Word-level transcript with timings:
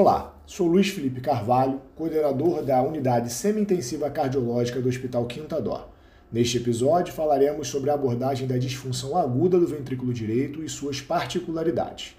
Olá, 0.00 0.32
sou 0.46 0.68
Luiz 0.68 0.90
Felipe 0.90 1.20
Carvalho, 1.20 1.82
coordenador 1.96 2.62
da 2.62 2.80
Unidade 2.80 3.32
Semi-Intensiva 3.32 4.08
Cardiológica 4.08 4.80
do 4.80 4.88
Hospital 4.88 5.26
Quinta 5.26 5.60
Dó. 5.60 5.90
Neste 6.30 6.58
episódio 6.58 7.12
falaremos 7.12 7.66
sobre 7.66 7.90
a 7.90 7.94
abordagem 7.94 8.46
da 8.46 8.56
disfunção 8.56 9.16
aguda 9.16 9.58
do 9.58 9.66
ventrículo 9.66 10.14
direito 10.14 10.62
e 10.62 10.68
suas 10.68 11.00
particularidades. 11.00 12.14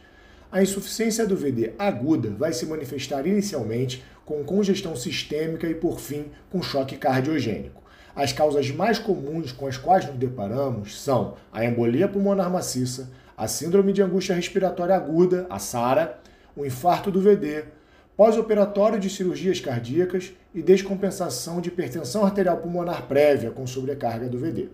A 0.52 0.62
insuficiência 0.62 1.26
do 1.26 1.38
VD 1.38 1.72
aguda 1.80 2.32
vai 2.32 2.52
se 2.52 2.66
manifestar 2.66 3.26
inicialmente 3.26 4.04
com 4.26 4.44
congestão 4.44 4.94
sistêmica 4.94 5.66
e, 5.66 5.74
por 5.74 6.02
fim, 6.02 6.26
com 6.52 6.62
choque 6.62 6.98
cardiogênico. 6.98 7.82
As 8.14 8.34
causas 8.34 8.70
mais 8.72 9.00
comuns 9.00 9.54
com 9.54 9.68
as 9.68 9.78
quais 9.78 10.06
nos 10.06 10.18
deparamos 10.18 11.02
são 11.02 11.36
a 11.50 11.64
embolia 11.64 12.10
pulmonar 12.10 12.52
maciça, 12.52 13.10
a 13.38 13.48
síndrome 13.48 13.94
de 13.94 14.02
angústia 14.02 14.36
respiratória 14.36 14.98
aguda, 14.98 15.48
a 15.50 15.60
SARA, 15.60 16.20
o 16.60 16.66
infarto 16.66 17.10
do 17.10 17.22
VD, 17.22 17.64
pós-operatório 18.18 19.00
de 19.00 19.10
cirurgias 19.10 19.62
cardíacas 19.62 20.34
e 20.54 20.62
descompensação 20.62 21.62
de 21.62 21.70
hipertensão 21.70 22.26
arterial 22.26 22.58
pulmonar 22.58 23.08
prévia 23.08 23.50
com 23.50 23.66
sobrecarga 23.66 24.28
do 24.28 24.38
VD. 24.38 24.68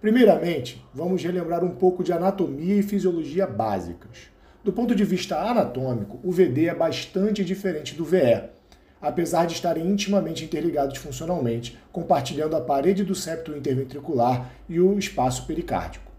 Primeiramente, 0.00 0.86
vamos 0.94 1.20
relembrar 1.20 1.64
um 1.64 1.74
pouco 1.74 2.04
de 2.04 2.12
anatomia 2.12 2.76
e 2.76 2.84
fisiologia 2.84 3.48
básicas. 3.48 4.30
Do 4.62 4.72
ponto 4.72 4.94
de 4.94 5.04
vista 5.04 5.36
anatômico, 5.40 6.20
o 6.22 6.30
VD 6.30 6.66
é 6.66 6.74
bastante 6.74 7.44
diferente 7.44 7.96
do 7.96 8.04
VE, 8.04 8.44
apesar 9.02 9.44
de 9.44 9.54
estarem 9.54 9.90
intimamente 9.90 10.44
interligados 10.44 10.98
funcionalmente, 10.98 11.76
compartilhando 11.90 12.54
a 12.54 12.60
parede 12.60 13.02
do 13.02 13.16
septo 13.16 13.56
interventricular 13.56 14.52
e 14.68 14.78
o 14.78 14.96
espaço 14.96 15.48
pericárdico. 15.48 16.12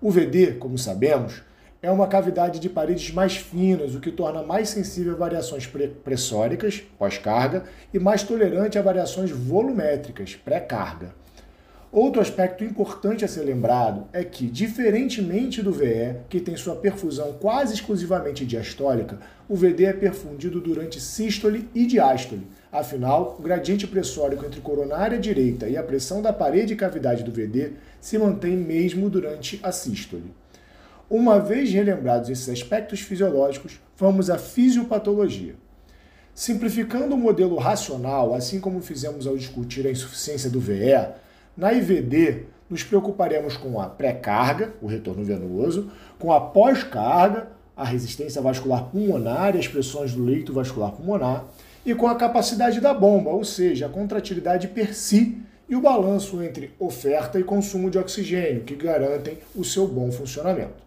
O 0.00 0.12
VD, 0.12 0.58
como 0.60 0.78
sabemos, 0.78 1.42
é 1.84 1.90
uma 1.90 2.06
cavidade 2.06 2.58
de 2.58 2.70
paredes 2.70 3.12
mais 3.12 3.36
finas, 3.36 3.94
o 3.94 4.00
que 4.00 4.10
torna 4.10 4.42
mais 4.42 4.70
sensível 4.70 5.12
a 5.12 5.18
variações 5.18 5.70
pressóricas, 6.02 6.82
pós-carga, 6.98 7.64
e 7.92 7.98
mais 7.98 8.22
tolerante 8.22 8.78
a 8.78 8.82
variações 8.82 9.30
volumétricas, 9.30 10.34
pré-carga. 10.34 11.14
Outro 11.92 12.22
aspecto 12.22 12.64
importante 12.64 13.22
a 13.22 13.28
ser 13.28 13.42
lembrado 13.42 14.08
é 14.14 14.24
que, 14.24 14.46
diferentemente 14.46 15.62
do 15.62 15.72
VE, 15.72 16.16
que 16.30 16.40
tem 16.40 16.56
sua 16.56 16.74
perfusão 16.74 17.34
quase 17.34 17.74
exclusivamente 17.74 18.46
diastólica, 18.46 19.18
o 19.46 19.54
VD 19.54 19.84
é 19.84 19.92
perfundido 19.92 20.62
durante 20.62 20.98
sístole 20.98 21.68
e 21.74 21.86
diástole. 21.86 22.46
Afinal, 22.72 23.36
o 23.38 23.42
gradiente 23.42 23.86
pressórico 23.86 24.44
entre 24.46 24.62
coronária 24.62 25.18
direita 25.18 25.68
e 25.68 25.76
a 25.76 25.82
pressão 25.82 26.22
da 26.22 26.32
parede 26.32 26.72
e 26.72 26.76
cavidade 26.76 27.22
do 27.22 27.30
VD 27.30 27.72
se 28.00 28.16
mantém 28.16 28.56
mesmo 28.56 29.10
durante 29.10 29.60
a 29.62 29.70
sístole. 29.70 30.32
Uma 31.10 31.38
vez 31.38 31.70
relembrados 31.70 32.30
esses 32.30 32.48
aspectos 32.48 33.00
fisiológicos, 33.00 33.78
vamos 33.94 34.30
à 34.30 34.38
fisiopatologia. 34.38 35.54
Simplificando 36.34 37.14
o 37.14 37.18
modelo 37.18 37.56
racional, 37.56 38.34
assim 38.34 38.58
como 38.58 38.80
fizemos 38.80 39.26
ao 39.26 39.36
discutir 39.36 39.86
a 39.86 39.90
insuficiência 39.90 40.48
do 40.48 40.58
VE, 40.58 41.08
na 41.54 41.74
IVD 41.74 42.46
nos 42.70 42.82
preocuparemos 42.82 43.54
com 43.54 43.78
a 43.78 43.86
pré-carga, 43.86 44.72
o 44.80 44.86
retorno 44.86 45.22
venoso, 45.22 45.90
com 46.18 46.32
a 46.32 46.40
pós-carga, 46.40 47.48
a 47.76 47.84
resistência 47.84 48.40
vascular 48.40 48.84
pulmonar 48.84 49.54
e 49.54 49.58
as 49.58 49.68
pressões 49.68 50.14
do 50.14 50.24
leito 50.24 50.54
vascular 50.54 50.90
pulmonar, 50.92 51.44
e 51.84 51.94
com 51.94 52.08
a 52.08 52.14
capacidade 52.14 52.80
da 52.80 52.94
bomba, 52.94 53.28
ou 53.30 53.44
seja, 53.44 53.86
a 53.86 53.90
contratilidade 53.90 54.68
per 54.68 54.94
si 54.94 55.38
e 55.68 55.76
o 55.76 55.82
balanço 55.82 56.42
entre 56.42 56.72
oferta 56.78 57.38
e 57.38 57.44
consumo 57.44 57.90
de 57.90 57.98
oxigênio, 57.98 58.64
que 58.64 58.74
garantem 58.74 59.38
o 59.54 59.62
seu 59.62 59.86
bom 59.86 60.10
funcionamento. 60.10 60.84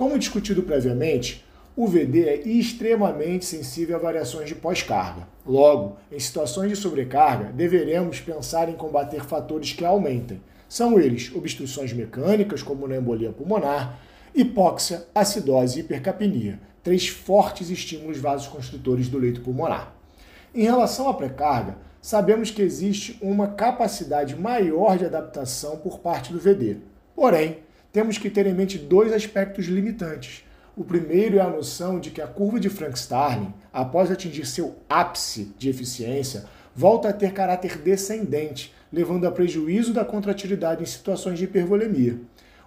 Como 0.00 0.18
discutido 0.18 0.62
previamente, 0.62 1.44
o 1.76 1.86
VD 1.86 2.26
é 2.26 2.48
extremamente 2.48 3.44
sensível 3.44 3.96
a 3.96 3.98
variações 3.98 4.48
de 4.48 4.54
pós-carga. 4.54 5.28
Logo, 5.46 5.98
em 6.10 6.18
situações 6.18 6.70
de 6.70 6.76
sobrecarga, 6.76 7.52
deveremos 7.52 8.18
pensar 8.18 8.70
em 8.70 8.76
combater 8.76 9.22
fatores 9.22 9.74
que 9.74 9.84
aumentem. 9.84 10.40
São 10.66 10.98
eles 10.98 11.30
obstruções 11.34 11.92
mecânicas, 11.92 12.62
como 12.62 12.88
na 12.88 12.96
embolia 12.96 13.30
pulmonar, 13.30 14.00
hipóxia, 14.34 15.06
acidose 15.14 15.76
e 15.76 15.82
hipercapnia, 15.82 16.58
três 16.82 17.06
fortes 17.06 17.68
estímulos 17.68 18.16
vasoconstrutores 18.16 19.06
do 19.06 19.18
leito 19.18 19.42
pulmonar. 19.42 19.94
Em 20.54 20.62
relação 20.62 21.10
à 21.10 21.12
pré-carga, 21.12 21.76
sabemos 22.00 22.50
que 22.50 22.62
existe 22.62 23.18
uma 23.20 23.48
capacidade 23.48 24.34
maior 24.34 24.96
de 24.96 25.04
adaptação 25.04 25.76
por 25.76 25.98
parte 25.98 26.32
do 26.32 26.40
VD. 26.40 26.78
Porém, 27.14 27.58
temos 27.92 28.18
que 28.18 28.30
ter 28.30 28.46
em 28.46 28.54
mente 28.54 28.78
dois 28.78 29.12
aspectos 29.12 29.66
limitantes. 29.66 30.44
O 30.76 30.84
primeiro 30.84 31.38
é 31.38 31.40
a 31.40 31.50
noção 31.50 31.98
de 31.98 32.10
que 32.10 32.22
a 32.22 32.26
curva 32.26 32.60
de 32.60 32.68
Frank-Starling, 32.68 33.52
após 33.72 34.10
atingir 34.10 34.46
seu 34.46 34.76
ápice 34.88 35.52
de 35.58 35.68
eficiência, 35.68 36.44
volta 36.74 37.08
a 37.08 37.12
ter 37.12 37.32
caráter 37.32 37.78
descendente, 37.78 38.72
levando 38.92 39.26
a 39.26 39.32
prejuízo 39.32 39.92
da 39.92 40.04
contratilidade 40.04 40.82
em 40.82 40.86
situações 40.86 41.38
de 41.38 41.44
hipervolemia. 41.44 42.18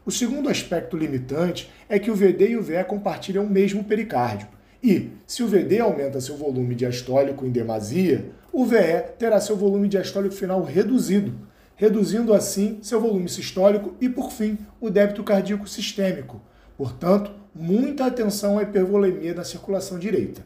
O 0.05 0.11
segundo 0.11 0.49
aspecto 0.49 0.97
limitante 0.97 1.71
é 1.87 1.97
que 1.97 2.11
o 2.11 2.15
VD 2.15 2.49
e 2.49 2.57
o 2.57 2.61
VE 2.61 2.83
compartilham 2.83 3.45
o 3.45 3.49
mesmo 3.49 3.83
pericárdio. 3.85 4.47
E, 4.83 5.11
se 5.25 5.41
o 5.41 5.47
VD 5.47 5.79
aumenta 5.79 6.19
seu 6.19 6.35
volume 6.35 6.75
diastólico 6.75 7.45
em 7.45 7.51
demasia, 7.51 8.25
o 8.51 8.65
VE 8.65 9.01
terá 9.17 9.39
seu 9.39 9.55
volume 9.55 9.87
diastólico 9.87 10.35
final 10.35 10.61
reduzido, 10.61 11.33
reduzindo 11.75 12.33
assim 12.33 12.79
seu 12.81 12.99
volume 12.99 13.29
sistólico 13.29 13.95
e, 13.99 14.07
por 14.07 14.31
fim, 14.31 14.57
o 14.79 14.89
débito 14.89 15.23
cardíaco 15.23 15.67
sistêmico. 15.67 16.41
Portanto, 16.77 17.31
muita 17.53 18.05
atenção 18.05 18.57
à 18.57 18.63
hipervolemia 18.63 19.33
na 19.33 19.43
circulação 19.43 19.99
direita. 19.99 20.41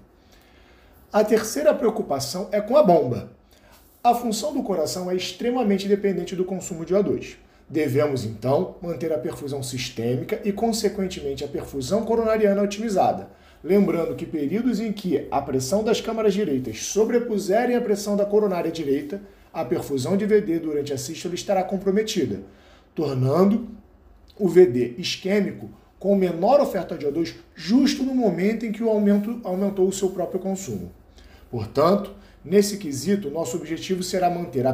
A 1.11 1.23
terceira 1.23 1.73
preocupação 1.73 2.49
é 2.51 2.59
com 2.59 2.75
a 2.75 2.83
bomba. 2.83 3.31
A 4.03 4.13
função 4.13 4.53
do 4.53 4.63
coração 4.63 5.09
é 5.09 5.15
extremamente 5.15 5.87
dependente 5.87 6.35
do 6.35 6.45
consumo 6.45 6.85
de 6.85 6.93
O2. 6.93 7.35
Devemos, 7.69 8.23
então, 8.23 8.75
manter 8.81 9.11
a 9.11 9.17
perfusão 9.17 9.61
sistêmica 9.61 10.39
e, 10.43 10.53
consequentemente, 10.53 11.43
a 11.43 11.47
perfusão 11.47 12.05
coronariana 12.05 12.61
otimizada. 12.61 13.29
Lembrando 13.63 14.15
que 14.15 14.25
períodos 14.25 14.79
em 14.79 14.93
que 14.93 15.27
a 15.29 15.41
pressão 15.41 15.83
das 15.83 15.99
câmaras 15.99 16.33
direitas 16.33 16.85
sobrepuserem 16.85 17.75
a 17.75 17.81
pressão 17.81 18.15
da 18.15 18.25
coronária 18.25 18.71
direita 18.71 19.21
a 19.57 19.65
perfusão 19.65 20.15
de 20.15 20.23
VD 20.23 20.59
durante 20.59 20.93
a 20.93 20.97
sístole 20.99 21.33
estará 21.33 21.63
comprometida, 21.63 22.41
tornando 22.93 23.67
o 24.37 24.47
VD 24.47 24.93
isquêmico 24.99 25.67
com 25.97 26.15
menor 26.15 26.61
oferta 26.61 26.95
de 26.95 27.07
O2 27.07 27.33
justo 27.55 28.03
no 28.03 28.13
momento 28.13 28.67
em 28.67 28.71
que 28.71 28.83
o 28.83 28.89
aumento 28.89 29.41
aumentou 29.43 29.87
o 29.87 29.91
seu 29.91 30.11
próprio 30.11 30.39
consumo. 30.39 30.91
Portanto, 31.49 32.13
nesse 32.45 32.77
quesito, 32.77 33.31
nosso 33.31 33.57
objetivo 33.57 34.03
será 34.03 34.29
manter 34.29 34.67
a, 34.67 34.73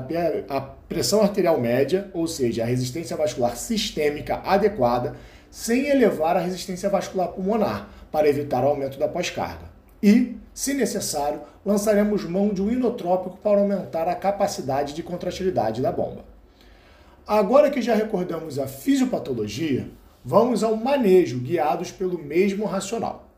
pressão 0.89 1.22
arterial 1.22 1.61
média, 1.61 2.11
ou 2.13 2.27
seja, 2.27 2.63
a 2.63 2.66
resistência 2.66 3.16
vascular 3.16 3.55
sistêmica 3.55 4.41
adequada, 4.43 5.16
sem 5.49 5.88
elevar 5.88 6.35
a 6.35 6.41
resistência 6.41 6.89
vascular 6.89 7.29
pulmonar, 7.29 7.89
para 8.11 8.27
evitar 8.27 8.66
o 8.66 8.67
aumento 8.67 8.99
da 8.99 9.07
pós-carga. 9.07 9.72
E, 10.03 10.36
se 10.53 10.74
necessário, 10.74 11.40
lançaremos 11.66 12.25
mão 12.25 12.50
de 12.50 12.62
um 12.62 12.69
inotrópico 12.69 13.38
para 13.38 13.62
aumentar 13.62 14.06
a 14.09 14.16
capacidade 14.16 14.94
de 14.94 15.02
contratilidade 15.02 15.81
da 15.81 15.94
bomba. 15.94 16.25
Agora 17.25 17.72
que 17.72 17.81
já 17.81 17.96
recordamos 17.96 18.59
a 18.59 18.68
fisiopatologia, 18.68 19.90
vamos 20.22 20.62
ao 20.62 20.75
manejo 20.75 21.40
guiados 21.40 21.90
pelo 21.90 22.22
mesmo 22.22 22.66
racional. 22.66 23.30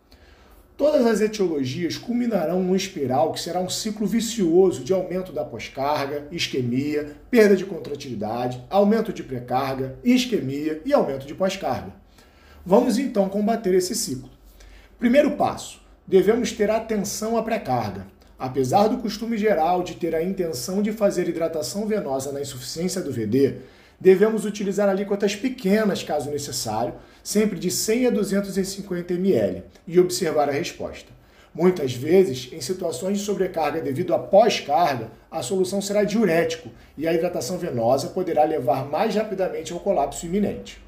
Todas 0.76 1.06
as 1.06 1.22
etiologias 1.22 2.00
culminarão 2.00 2.64
num 2.64 2.76
espiral 2.76 3.32
que 3.32 3.40
será 3.40 3.60
um 3.60 3.70
ciclo 3.70 4.08
vicioso 4.08 4.84
de 4.84 4.92
aumento 4.92 5.32
da 5.32 5.46
pós-carga, 5.46 6.28
isquemia, 6.32 7.16
perda 7.30 7.56
de 7.56 7.64
contratilidade, 7.64 8.62
aumento 8.72 9.14
de 9.14 9.24
pré-carga, 9.24 10.00
isquemia 10.04 10.82
e 10.84 10.92
aumento 10.92 11.28
de 11.28 11.36
pós-carga. 11.36 11.94
Vamos 12.66 12.98
então 12.98 13.30
combater 13.30 13.76
esse 13.76 13.94
ciclo. 13.94 14.32
Primeiro 14.98 15.38
passo: 15.38 15.85
devemos 16.08 16.52
ter 16.52 16.70
atenção 16.70 17.36
à 17.38 17.44
pré-carga. 17.44 18.06
Apesar 18.38 18.88
do 18.88 18.98
costume 18.98 19.38
geral 19.38 19.82
de 19.82 19.96
ter 19.96 20.14
a 20.14 20.24
intenção 20.24 20.82
de 20.82 20.92
fazer 20.92 21.28
hidratação 21.28 21.88
venosa 21.88 22.32
na 22.32 22.42
insuficiência 22.42 23.02
do 23.02 23.12
VD, 23.12 23.56
devemos 24.00 24.46
utilizar 24.46 24.88
alíquotas 24.88 25.36
pequenas 25.36 26.04
caso 26.04 26.30
necessário, 26.30 26.94
sempre 27.24 27.58
de 27.58 27.72
100 27.72 28.08
a 28.08 28.10
250 28.12 29.14
ml, 29.14 29.64
e 29.88 30.00
observar 30.00 30.50
a 30.50 30.52
resposta. 30.52 31.16
Muitas 31.54 31.94
vezes, 31.94 32.50
em 32.52 32.60
situações 32.60 33.20
de 33.20 33.24
sobrecarga 33.24 33.82
devido 33.82 34.14
à 34.14 34.20
pós-carga, 34.20 35.10
a 35.32 35.42
solução 35.42 35.82
será 35.82 36.04
diurético 36.04 36.70
e 36.98 37.08
a 37.08 37.14
hidratação 37.14 37.58
venosa 37.58 38.10
poderá 38.10 38.44
levar 38.44 38.86
mais 38.86 39.16
rapidamente 39.16 39.72
ao 39.72 39.80
colapso 39.80 40.26
iminente. 40.26 40.84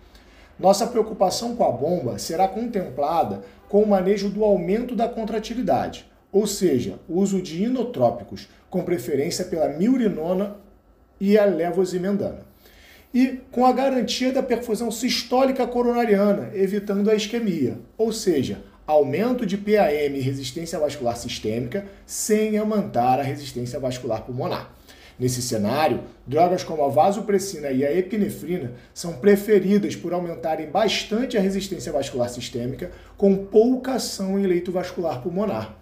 Nossa 0.60 0.88
preocupação 0.88 1.56
com 1.56 1.64
a 1.64 1.72
bomba 1.72 2.18
será 2.18 2.48
contemplada 2.48 3.44
com 3.70 3.82
o 3.82 3.88
manejo 3.88 4.30
do 4.30 4.44
aumento 4.44 4.96
da 4.96 5.08
contratilidade, 5.08 6.06
ou 6.32 6.46
seja, 6.46 7.00
o 7.08 7.20
uso 7.20 7.42
de 7.42 7.64
inotrópicos, 7.64 8.48
com 8.70 8.84
preferência 8.84 9.46
pela 9.46 9.70
miurinona 9.70 10.58
e 11.20 11.38
a 11.38 11.46
levosimendana. 11.46 12.46
E 13.14 13.40
com 13.52 13.66
a 13.66 13.72
garantia 13.72 14.32
da 14.32 14.44
perfusão 14.44 14.92
sistólica 14.92 15.66
coronariana, 15.66 16.52
evitando 16.54 17.10
a 17.10 17.16
isquemia, 17.16 17.78
ou 17.98 18.12
seja, 18.12 18.62
aumento 18.86 19.46
de 19.46 19.58
PAM 19.58 19.92
e 19.92 20.20
resistência 20.20 20.80
vascular 20.80 21.18
sistêmica 21.18 21.86
sem 22.06 22.58
aumentar 22.58 23.20
a 23.20 23.24
resistência 23.24 23.80
vascular 23.80 24.24
pulmonar. 24.24 24.77
Nesse 25.20 25.42
cenário, 25.42 26.02
drogas 26.28 26.64
como 26.64 26.84
a 26.84 26.90
vasopressina 26.90 27.72
e 27.72 27.84
a 27.84 27.92
epinefrina 27.92 28.74
são 28.94 29.14
preferidas 29.14 29.96
por 29.96 30.14
aumentarem 30.14 30.70
bastante 30.70 31.36
a 31.36 31.42
resistência 31.42 31.92
vascular 31.92 32.30
sistêmica 32.30 32.92
com 33.18 33.36
pouca 33.36 33.94
ação 33.94 34.38
em 34.38 34.46
leito 34.46 34.72
vascular 34.72 35.22
pulmonar. 35.24 35.76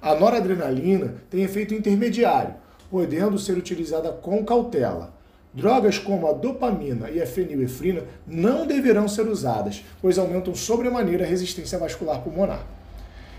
A 0.00 0.14
noradrenalina 0.14 1.16
tem 1.28 1.42
efeito 1.42 1.74
intermediário, 1.74 2.54
podendo 2.88 3.38
ser 3.40 3.58
utilizada 3.58 4.12
com 4.12 4.44
cautela. 4.44 5.12
Drogas 5.52 5.98
como 5.98 6.28
a 6.28 6.32
dopamina 6.32 7.10
e 7.10 7.20
a 7.20 7.26
fenilefrina 7.26 8.02
não 8.24 8.66
deverão 8.66 9.08
ser 9.08 9.26
usadas, 9.26 9.84
pois 10.00 10.16
aumentam 10.16 10.54
sobremaneira 10.54 11.24
a 11.24 11.26
resistência 11.26 11.78
vascular 11.78 12.20
pulmonar. 12.20 12.64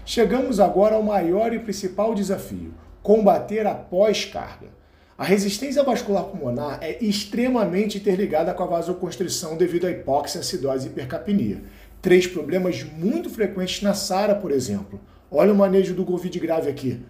Chegamos 0.04 0.60
agora 0.60 0.96
ao 0.96 1.04
maior 1.04 1.54
e 1.54 1.60
principal 1.60 2.14
desafio: 2.14 2.74
combater 3.02 3.66
a 3.66 3.76
pós-carga. 3.76 4.68
A 5.18 5.24
resistência 5.24 5.82
vascular 5.82 6.26
pulmonar 6.26 6.78
é 6.80 7.04
extremamente 7.04 7.98
interligada 7.98 8.54
com 8.54 8.62
a 8.62 8.68
vasoconstrição 8.68 9.58
devido 9.58 9.88
à 9.88 9.90
hipóxia, 9.90 10.42
acidose 10.42 10.86
e 10.86 10.92
hipercapnia. 10.92 11.64
Três 12.04 12.28
problemas 12.28 12.84
muito 12.84 13.28
frequentes 13.28 13.82
na 13.82 13.96
SARA, 13.96 14.36
por 14.36 14.52
exemplo. 14.52 15.02
Olha 15.32 15.52
o 15.52 15.56
manejo 15.56 15.96
do 15.96 16.06
Covid 16.06 16.40
grave 16.40 16.70
aqui. 16.70 17.04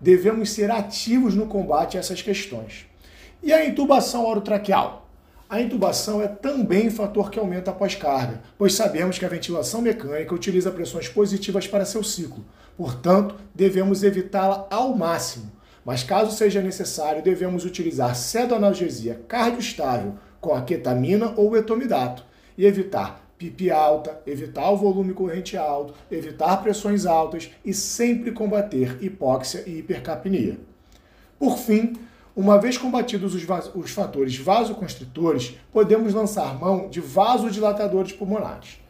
Devemos 0.00 0.50
ser 0.50 0.72
ativos 0.72 1.36
no 1.36 1.46
combate 1.46 1.96
a 1.96 2.00
essas 2.00 2.20
questões. 2.20 2.86
E 3.40 3.52
a 3.52 3.64
intubação 3.64 4.26
orotraqueal? 4.26 5.08
A 5.48 5.60
intubação 5.60 6.20
é 6.20 6.26
também 6.26 6.90
fator 6.90 7.30
que 7.30 7.38
aumenta 7.38 7.70
a 7.70 7.74
pós-carga, 7.74 8.42
pois 8.58 8.74
sabemos 8.74 9.20
que 9.20 9.24
a 9.24 9.28
ventilação 9.28 9.80
mecânica 9.80 10.34
utiliza 10.34 10.72
pressões 10.72 11.08
positivas 11.08 11.68
para 11.68 11.84
seu 11.84 12.02
ciclo. 12.02 12.44
Portanto, 12.76 13.36
devemos 13.54 14.02
evitá-la 14.02 14.66
ao 14.68 14.96
máximo. 14.96 15.55
Mas 15.86 16.02
caso 16.02 16.36
seja 16.36 16.60
necessário, 16.60 17.22
devemos 17.22 17.64
utilizar 17.64 18.16
cedoanalgesia 18.16 19.20
cardioestável 19.28 20.14
com 20.40 20.52
a 20.52 20.62
ketamina 20.62 21.32
ou 21.36 21.56
etomidato 21.56 22.24
e 22.58 22.66
evitar 22.66 23.24
pipi 23.38 23.70
alta, 23.70 24.20
evitar 24.26 24.68
o 24.72 24.76
volume 24.76 25.14
corrente 25.14 25.56
alto, 25.56 25.94
evitar 26.10 26.56
pressões 26.56 27.06
altas 27.06 27.52
e 27.64 27.72
sempre 27.72 28.32
combater 28.32 28.98
hipóxia 29.00 29.62
e 29.64 29.78
hipercapnia. 29.78 30.58
Por 31.38 31.56
fim, 31.56 31.92
uma 32.34 32.58
vez 32.58 32.76
combatidos 32.76 33.32
os, 33.32 33.46
os 33.72 33.90
fatores 33.92 34.36
vasoconstritores, 34.36 35.56
podemos 35.72 36.12
lançar 36.12 36.58
mão 36.58 36.88
de 36.88 37.00
vasodilatadores 37.00 38.12
pulmonares. 38.12 38.80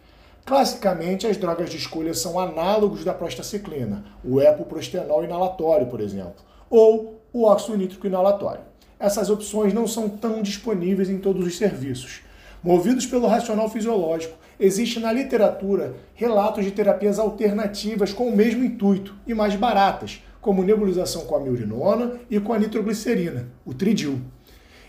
Classicamente, 0.47 1.27
as 1.27 1.37
drogas 1.37 1.69
de 1.69 1.77
escolha 1.77 2.15
são 2.15 2.41
análogos 2.41 3.05
da 3.05 3.13
prostaciclina, 3.13 4.03
o 4.25 4.41
epoprostenol 4.41 5.25
inalatório, 5.25 5.89
por 5.89 6.01
exemplo, 6.01 6.47
ou 6.71 7.21
o 7.33 7.45
óxido 7.45 7.77
nítrico 7.77 8.07
inalatório. 8.07 8.63
Essas 8.99 9.29
opções 9.29 9.75
não 9.75 9.87
são 9.87 10.09
tão 10.09 10.43
disponíveis 10.43 11.11
em 11.11 11.19
todos 11.19 11.47
os 11.47 11.57
serviços. 11.57 12.23
Movidos 12.63 13.07
pelo 13.07 13.27
racional 13.27 13.69
fisiológico, 13.69 14.37
existe 14.59 14.99
na 14.99 15.13
literatura 15.13 15.95
relatos 16.15 16.65
de 16.65 16.71
terapias 16.71 17.19
alternativas 17.19 18.13
com 18.13 18.29
o 18.29 18.37
mesmo 18.37 18.65
intuito 18.65 19.15
e 19.27 19.35
mais 19.35 19.55
baratas, 19.55 20.23
como 20.41 20.63
nebulização 20.63 21.27
com 21.27 21.37
a 21.37 21.41
miurinona 21.41 22.19
e 22.31 22.41
com 22.41 22.53
a 22.53 22.59
nitroglicerina, 22.59 23.49
o 23.65 23.75
tridil. 23.75 24.21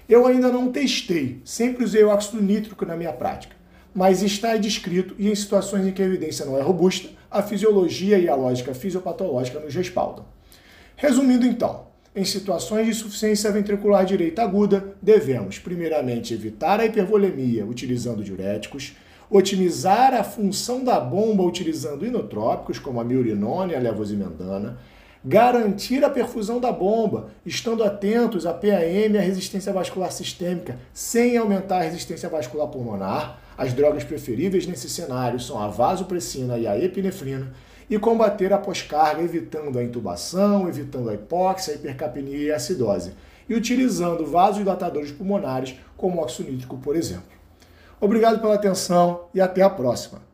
Eu 0.07 0.25
ainda 0.25 0.50
não 0.50 0.71
testei, 0.71 1.41
sempre 1.44 1.83
usei 1.83 2.03
o 2.03 2.09
óxido 2.09 2.41
nítrico 2.41 2.85
na 2.85 2.95
minha 2.95 3.12
prática, 3.12 3.56
mas 3.94 4.21
está 4.21 4.56
descrito 4.56 5.13
e 5.18 5.29
em 5.29 5.35
situações 5.35 5.85
em 5.85 5.91
que 5.91 6.01
a 6.01 6.06
evidência 6.06 6.45
não 6.45 6.57
é 6.57 6.62
robusta, 6.62 7.09
a 7.29 7.41
fisiologia 7.41 8.18
e 8.18 8.29
a 8.29 8.35
lógica 8.35 8.74
fisiopatológica 8.74 9.59
nos 9.59 9.75
respaldam. 9.75 10.37
Resumindo 10.99 11.45
então, 11.45 11.85
em 12.15 12.25
situações 12.25 12.85
de 12.85 12.91
insuficiência 12.91 13.51
ventricular 13.51 14.03
direita 14.03 14.41
aguda, 14.41 14.95
devemos, 14.99 15.59
primeiramente, 15.59 16.33
evitar 16.33 16.79
a 16.79 16.85
hipervolemia 16.88 17.63
utilizando 17.63 18.23
diuréticos, 18.23 18.95
otimizar 19.29 20.15
a 20.15 20.23
função 20.23 20.83
da 20.83 20.99
bomba 20.99 21.44
utilizando 21.44 22.03
inotrópicos, 22.03 22.79
como 22.79 22.99
a 22.99 23.03
miurinona 23.03 23.73
e 23.73 23.75
a 23.75 23.79
levosimendana, 23.79 24.79
garantir 25.23 26.03
a 26.03 26.09
perfusão 26.09 26.59
da 26.59 26.71
bomba, 26.71 27.29
estando 27.45 27.83
atentos 27.83 28.47
à 28.47 28.53
PAM 28.55 29.13
e 29.13 29.17
à 29.19 29.21
resistência 29.21 29.71
vascular 29.71 30.11
sistêmica, 30.11 30.79
sem 30.91 31.38
aumentar 31.38 31.77
a 31.77 31.83
resistência 31.83 32.27
vascular 32.27 32.69
pulmonar. 32.69 33.39
As 33.57 33.74
drogas 33.74 34.04
preferíveis 34.04 34.68
nesse 34.68 34.88
cenário 34.88 35.39
são 35.39 35.59
a 35.59 35.68
vasopressina 35.68 36.57
e 36.59 36.68
a 36.68 36.77
epinefrina, 36.77 37.51
e 37.89 37.98
combater 37.98 38.54
a 38.54 38.57
pós-carga, 38.57 39.24
evitando 39.24 39.80
a 39.80 39.83
intubação, 39.83 40.68
evitando 40.68 41.09
a 41.09 41.13
hipóxia, 41.13 41.74
a 41.74 41.75
hipercapnia 41.77 42.38
e 42.38 42.51
a 42.51 42.57
acidose, 42.57 43.13
e 43.50 43.56
utilizando 43.56 44.25
vasodilatadores 44.25 45.12
pulmonares, 45.12 45.75
como 45.95 46.21
o 46.21 46.24
por 46.77 46.95
exemplo. 46.95 47.31
Obrigado 48.00 48.39
pela 48.39 48.56
atenção 48.56 49.25
e 49.33 49.42
até 49.42 49.62
a 49.62 49.69
próxima. 49.69 50.26